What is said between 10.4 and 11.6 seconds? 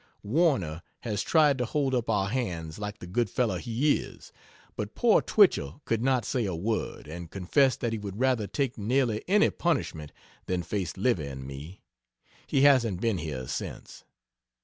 than face Livy and